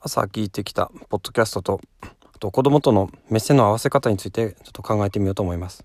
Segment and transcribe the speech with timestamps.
[0.00, 5.84] 朝聞いてきたポッドキャストとあと子供との目線の合わせ方についてちょっと考えてみようと思います。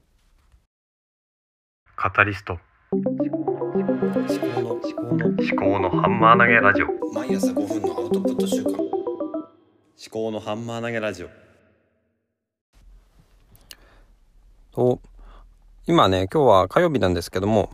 [1.95, 2.59] カタリスト。
[2.91, 6.85] 思考の思考の思考のハンマー投げラジオ。
[6.85, 8.83] 思毎朝5分のアウトプット週間
[10.13, 11.29] 考のハンマー投げラジオ。
[14.71, 15.01] と
[15.87, 17.71] 今ね今日は火曜日なんですけども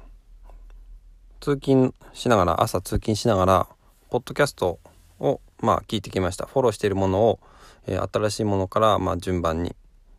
[1.41, 3.67] 通勤しながら朝通勤しながら
[4.09, 4.79] ポッドキャスト
[5.19, 6.45] をまあ聞いてきました。
[6.45, 7.39] フォローしているものを、
[7.87, 9.75] えー新しいものからまあ順番に、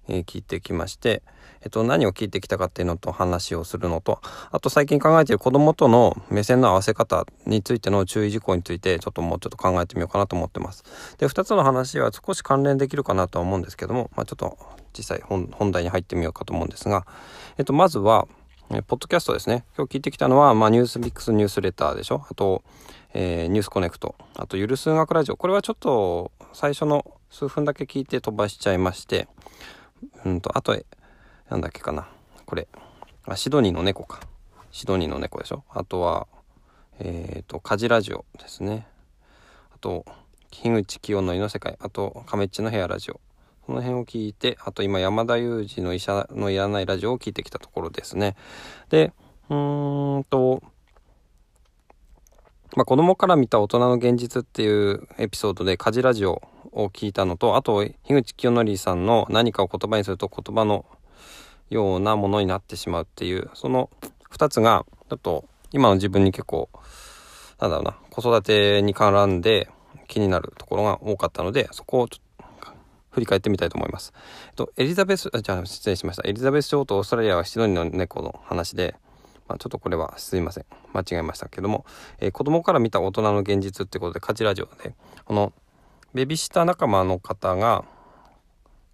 [0.09, 1.23] えー聞いてきまして、
[1.63, 10.85] えっと、何を聞いてきたかっていうのと話をするのとあと最近考えている子供との目線の合わせ方についての注意事項についてちょっともうちょっと考えてみようかなと思ってます。
[11.19, 14.57] で2つの話は少し関連できるかなとは思うんですけども、まあ、ちょっと
[14.97, 17.07] 実際本題に入ってみようかと思うんですが、
[17.59, 18.27] えっと、まずは
[18.87, 19.65] ポッドキャストですね。
[19.77, 22.25] 今日聞いてきたのは、まあ、ニュースミックスニュースレターでしょ。
[22.31, 22.63] あと、
[23.13, 24.15] えーニュースコネクト。
[24.37, 25.37] あとゆる数学ラジオ。
[25.37, 29.29] これはちょっと最初の数分だけ聞いて飛ばしちゃいまして。
[30.25, 30.87] うんとあとえ
[31.49, 32.09] なんだっけかな。
[32.47, 32.69] これ。
[33.27, 34.21] あシドニーの猫か。
[34.71, 35.65] シドニーの猫でしょ？
[35.71, 36.29] あとは
[37.01, 38.87] えっ、と家事ラジオですね。
[39.75, 40.05] あと
[40.51, 41.77] 樋口清則の世界。
[41.81, 43.21] あと亀っちの部屋ラジオ。
[43.63, 48.37] この辺を聞いてあと今山田裕二の医者のいらないラジオを聞いてきたところですね。
[48.89, 49.13] で
[49.49, 50.63] うーんと
[52.77, 60.87] まあ、子供から見た大人の現実っていうエピソードで家事ラジオを聞いたのとあと樋口清則さんの何かを言葉にすると言葉の
[61.69, 63.91] ようなものになってしまうっていうその
[64.31, 66.69] 2つがちょっと今の自分に結構
[67.59, 69.69] なんだろうな子育てに絡んで
[70.07, 72.31] 気になるところが多かったのでそこをちょっと
[73.11, 74.13] 振り返ってみたいと思います。
[74.49, 78.95] えっと、エリザベスあじゃあ失礼しましたエリザベス女王とオーストラリアはシドニーの猫の話で、
[79.51, 80.65] まあ、ちょっとこれはすいません。
[80.95, 81.85] 間違えましたけども、
[82.21, 85.53] えー子供から見た大人の現実ってことで家事ラジオでこの
[86.15, 87.85] ベビーシッター仲間の方が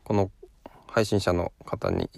[0.03, 0.31] この
[0.89, 2.09] 配信者の方に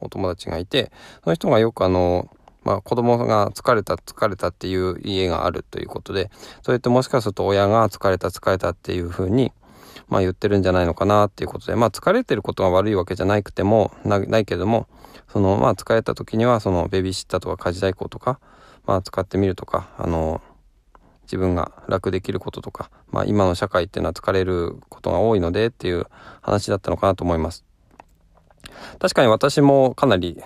[0.00, 0.90] お友達がいて
[1.22, 2.30] その人がよくあの、
[2.64, 6.30] まあ、子供が疲れた疲れたっていう家があるということで
[6.62, 9.52] それってもしかすると親が疲れた疲れたっていうふうに
[10.08, 14.88] まあ言ってるんじゃないのかなっていうことでまあ疲れてることが悪いわけじゃなくてもないけども
[15.28, 18.40] そのまあ疲れた時にはそのベビーシッターとか家事代行とか
[18.86, 20.40] まあ使ってみるとかあの
[21.24, 26.06] 自分が楽できることとか、まあ、今の社会っていうのは疲れることが多いのでっていう
[26.42, 27.64] 話だったのかなと思います。
[28.98, 30.42] 確かに私もかなり、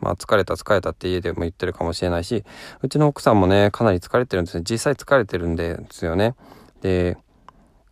[0.00, 2.42] まあ、疲れた疲れたって家でも言ってるかもしれないし
[2.82, 6.34] うちの奥さんもねかなり疲れてるんですね実際疲れてるんですよね。
[6.80, 7.18] で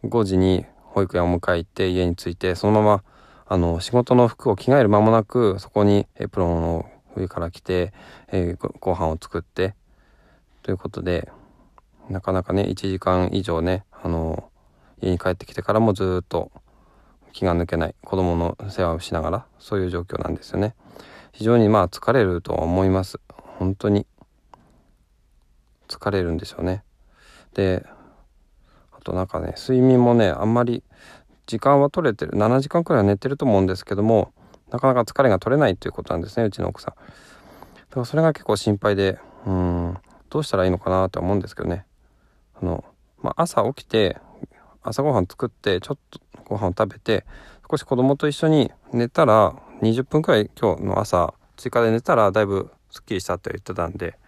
[0.04, 3.04] 5時に保育園を迎え行って家に着いてそのまま
[3.50, 6.86] あの仕事の服を着替える間もなくそこにエプロンを
[7.16, 7.92] 上から着て、
[8.30, 9.74] えーごご飯を作って
[10.62, 11.30] ということで
[12.10, 14.50] なかなかね1時間以上ねあの
[15.00, 16.52] 家に帰ってきてからもずっと
[17.32, 20.74] 気が抜けない子供の世話をしながらそういう状況なんですよね。
[21.32, 23.20] 非常にまあ疲れるとは思います。
[23.58, 24.06] 本当に。
[25.88, 26.82] 疲れるんでしょうね。
[27.54, 27.86] で
[28.92, 30.82] あとなんかね睡眠もねあんまり
[31.48, 32.32] 時間は取れてる。
[32.32, 34.32] 7時間くらいは寝てると思うんですけども
[34.70, 36.94] なかなか疲れが取れないということなんですねうちの奥さん。
[36.94, 39.96] だからそれが結構心配でうん
[40.28, 41.86] どうしたらいいのかなとは思うんですけどね。
[42.60, 42.84] あの、
[43.22, 44.18] まあ、朝起きて
[44.82, 47.24] 朝ごはん作ってちょっとご飯を食べて
[47.68, 54.18] 少し子供と一緒に寝たら20分くらい今日の朝追加で寝たらだいぶすっきりしたって言ってたんで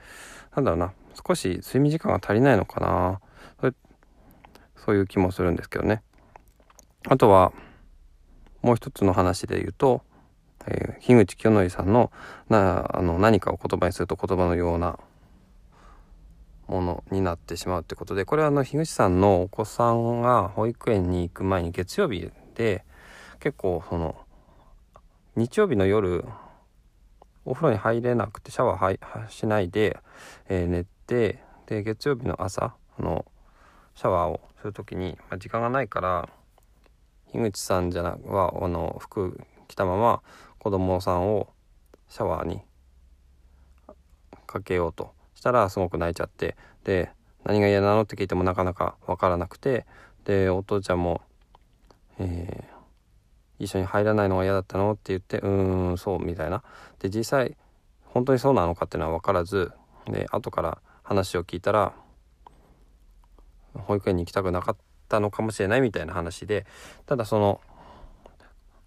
[0.57, 0.93] なんだろうな
[1.27, 3.21] 少し睡眠時間が足りないのかな
[4.85, 6.03] そういう気もするんですけどね。
[7.09, 7.53] あとは
[8.63, 10.03] もう一つの話で言うと、
[10.67, 12.13] えー樋口清則さんの
[12.51, 14.99] なあの何かを言葉にすると言葉のような
[16.69, 22.85] ものになってしまうってことでこれはあの樋口さんのお子さんが保育園に行く前に月曜日で
[23.41, 24.15] 結構その
[25.37, 26.25] 日曜日の夜
[27.47, 29.99] お風呂に入れなくてシャワーはしないで、
[30.49, 33.25] えー寝てで月曜日の朝あの
[33.95, 36.29] シャワーをする時に、まあ、時間がないから
[37.33, 40.23] 樋口さんじゃなはあの服着たまま
[40.59, 41.49] 子供さんを
[42.09, 42.61] シャワーに
[44.47, 47.11] かけようとしたらすごく泣いちゃってで
[47.45, 49.87] 何が嫌なのって聞いてもなかなか分からなくて
[50.25, 51.23] でお父ちゃんも、
[52.19, 52.81] えー
[53.61, 56.65] 一緒に入らないのが嫌だったのって言ってうーんそうみたいな。
[56.99, 57.57] で実際
[58.07, 59.71] 本当にそうなのかっていうのは分からず
[60.07, 61.93] で後から話を聞いたら
[63.75, 64.90] 保育園に行きたくなかった。
[65.11, 66.65] たのかもしれないみたいな話で
[67.05, 67.61] ただその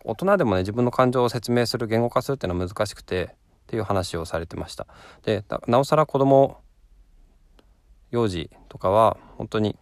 [0.04, 4.88] 大人でもね自分の感情を説明する言語化するっていうのは難しくてっていう話をされてました。
[5.24, 6.58] でなおさら子供
[8.12, 9.78] 幼児とかは本当に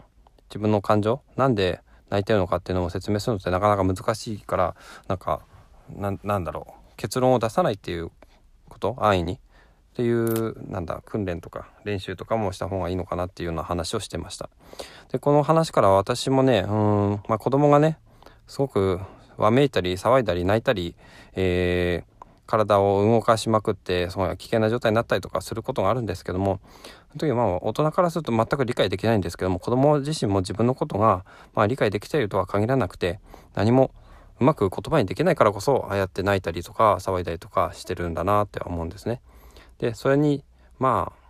[0.49, 4.75] 自分の感情なんで泣いてるのかっていうのを説明するのってなかなか難しいから
[5.07, 5.41] なんか
[5.89, 8.11] ななんだろう結論を出さないっていう
[8.69, 9.39] こと安易に。
[10.01, 14.49] っていうなんだ訓練とか練習とかもした方がいいのかなっていうような話をしてました
[15.11, 17.99] でこの話から私もねうんまあ子供がね
[18.47, 18.99] すごく
[19.37, 20.95] わめいたり騒いだり泣いたり、
[21.33, 22.11] えー
[22.47, 26.59] 体を動かしまくってその危険な状態になったりとかすることがあるんですけども
[27.17, 33.21] その時まあ大人からすると全く理解できないんですけども子供自身も自分のことがまあ理解できているとは限らなくて
[33.55, 33.91] 何も
[34.41, 39.21] うまく言葉にできないからこそああやって泣いたりとか騒いだりとかしてるんだなって思うんですね。
[39.81, 40.43] でそれに
[40.79, 41.21] まあ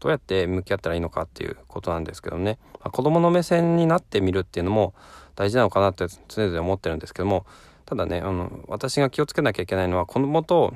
[0.00, 4.94] どうやって向き合ったらいいのかっていうことなんですけどね、まあ、子供の目線になってみるっていうのも
[5.36, 7.44] 大事なのかなって常々思ってるんですけども
[7.86, 10.74] ただねあの私が気をつけなきゃいけないのは子供と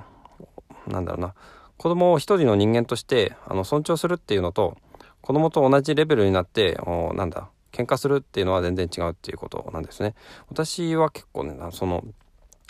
[0.86, 1.34] なんだろうな
[1.76, 4.76] 子供を一人の人間としてあの尊重するっていうのと
[5.20, 10.14] 子供と同じレベルになっておなんだ喧嘩するっていうのは全然違うっていうことなんですね。
[10.48, 12.04] 私は結構ねその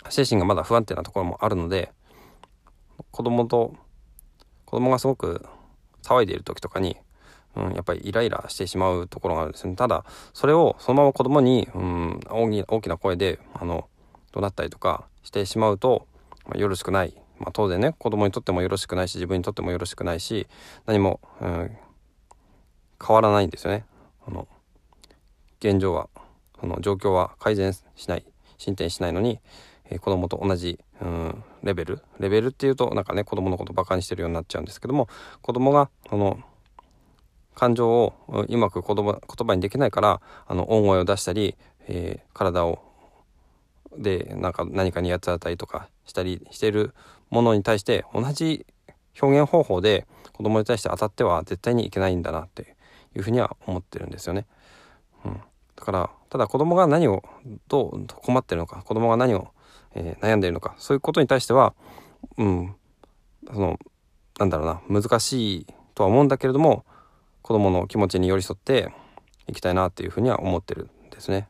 [0.09, 1.91] 精神がまだ不安定なところもあるので
[3.11, 3.75] 子供と
[4.67, 5.45] 子供がすごく
[6.03, 6.97] 騒いでいる時とかに、
[7.55, 13.87] うん、やっぱりイライラしてしまうところがあるんですねただそれをそのまま子供に、うん、大きな声であの
[14.33, 16.05] 怒鳴ったりとかしてしまうと、
[16.45, 20.47] まあ、よろしくない、まあ、当然ね子供にとってもよろしくないし自分にとってもよろしくないし
[20.85, 21.77] 何も、うん、
[23.05, 23.85] 変わらないんですよね。
[24.27, 24.47] あの
[25.59, 26.09] 現状は
[26.59, 28.25] その状況は改善しない
[28.57, 29.39] 進展しないのに、
[29.85, 32.01] えー、子供と同じ、うん、レベル？
[32.19, 35.07] レベルっていうとなんかね子供のことバカにしてるようになっちゃうんですけども
[35.41, 36.39] 子供がその
[37.53, 38.13] 感情を
[38.47, 41.55] うまく言葉言葉にできないからあの大声を出したり、
[41.87, 42.79] えー、体を
[43.97, 46.93] でなんか何かに八つ当たりとかしたりしてる
[47.29, 48.65] ものに対して同じ
[49.19, 52.75] 表現方法で子供に対して当たっては絶対にいけないんだなって
[53.15, 54.45] いうふうには思ってるんですよね。
[55.25, 55.41] うん、
[55.77, 57.23] だからただ子供が何を
[57.69, 59.47] どう困ってるのか子供が何を、
[59.95, 61.73] えー、悩んでいるのかそういうことに対しては
[62.37, 62.75] うん
[63.47, 63.79] その
[64.39, 66.83] なんだろうな難しいとは思うんだけれども
[67.41, 68.91] 子供の気持ちに寄り添って
[69.47, 71.47] いきたいなっていうふうには思ってるんですね。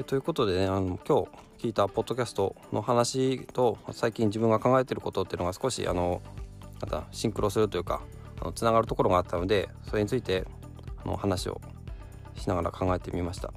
[0.00, 1.26] えということでねあの今
[1.58, 6.22] 日聞いたポッドキャストの話と最近自分が考えてることっていうのが少しあの
[6.90, 8.00] なんシンクロするというか
[8.54, 10.46] つながるところがあったのでそれについて
[11.04, 11.60] あの話を
[12.34, 13.52] しながら考えてみました。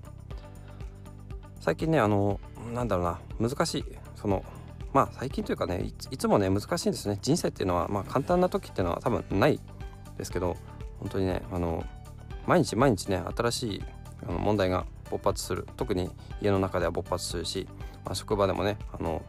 [1.61, 2.41] 最近ねあの
[2.73, 3.05] なんだろう
[3.39, 3.85] な難しい
[4.15, 4.43] その
[4.91, 7.17] まあ最近というかねいつもね難しいんですね。
[7.21, 9.61] 人生っていうのはまあ簡単な時っていうのは多分ない
[10.17, 10.57] ですけど
[10.99, 11.85] 本当にねあの
[12.45, 13.83] 毎日毎日ね新しい
[14.27, 15.67] 問題が勃発する。
[15.77, 16.09] 特に
[16.41, 17.67] 家の中では勃発するし、
[18.03, 19.21] まあ、職場でもねあの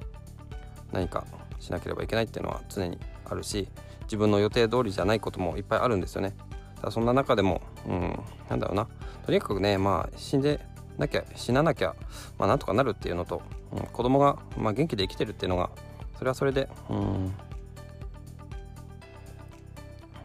[0.92, 1.26] 何か
[1.60, 3.68] しなければいけないっていうのは常にあるし
[4.04, 6.34] 自分の予定通りじゃないこともいっぱいあるんですよね。
[6.82, 8.88] だそんな中でも、うん、なんだろうな。
[9.26, 10.60] とにかくねまあ死んで
[10.96, 11.94] なきゃ死ななきゃ、
[12.38, 13.42] まあ、なんとかなるっていうのと、
[13.72, 15.70] うん、子供が、まあ、元気で生きてるっていうのが
[16.16, 17.34] それはそれで、うん、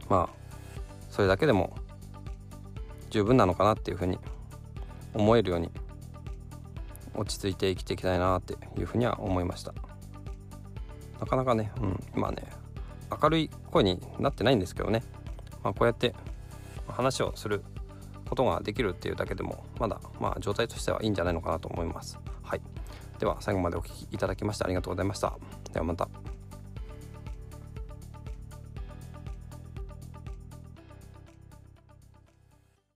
[0.07, 0.39] まあ
[1.09, 1.75] それだけでも
[3.09, 4.19] 十分なのかなっていうふうに
[5.13, 5.71] 思えるように
[7.15, 9.73] 落ち着いて生きていきたいなっていうふうには思いました。
[11.19, 12.43] なかなかね、うん、今ね
[13.21, 15.03] 明るい声になってないんですけどね、
[15.63, 16.15] まあ、こうやって
[16.87, 17.63] 話をする
[18.29, 22.19] ことができるっていうだけでもまだまあ状態としてはいいんじゃないのかなと思います。
[22.43, 22.61] はい。
[23.19, 25.33] では最後までお聴きいただきましてありがとうございました。
[25.73, 26.07] ではまた。